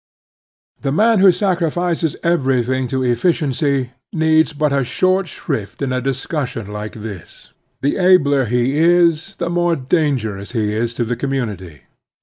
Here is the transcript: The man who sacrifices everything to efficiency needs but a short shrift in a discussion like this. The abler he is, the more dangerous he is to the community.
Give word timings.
The 0.81 0.91
man 0.91 1.19
who 1.19 1.31
sacrifices 1.31 2.15
everything 2.23 2.87
to 2.87 3.03
efficiency 3.03 3.91
needs 4.11 4.51
but 4.51 4.73
a 4.73 4.83
short 4.83 5.27
shrift 5.27 5.79
in 5.79 5.93
a 5.93 6.01
discussion 6.01 6.73
like 6.73 6.93
this. 6.93 7.53
The 7.81 7.97
abler 7.99 8.45
he 8.45 8.79
is, 8.79 9.35
the 9.35 9.51
more 9.51 9.75
dangerous 9.75 10.53
he 10.53 10.73
is 10.73 10.95
to 10.95 11.03
the 11.03 11.15
community. 11.15 11.81